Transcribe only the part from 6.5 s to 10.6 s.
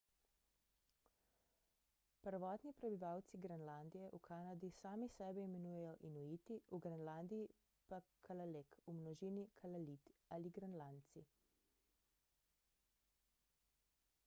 v grenlandiji pa kalaaleq v množini kalaallit ali